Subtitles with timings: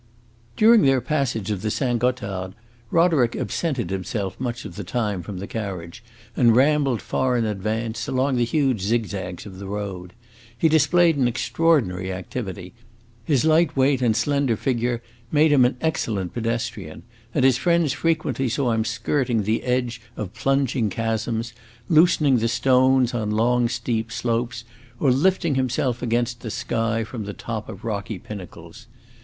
[0.57, 2.55] During their passage of the Saint Gothard,
[2.89, 6.03] Roderick absented himself much of the time from the carriage,
[6.35, 10.13] and rambled far in advance, along the huge zigzags of the road.
[10.57, 12.73] He displayed an extraordinary activity;
[13.25, 17.03] his light weight and slender figure made him an excellent pedestrian,
[17.35, 21.53] and his friends frequently saw him skirting the edge of plunging chasms,
[21.89, 24.63] loosening the stones on long, steep slopes,
[24.99, 28.87] or lifting himself against the sky, from the top of rocky pinnacles.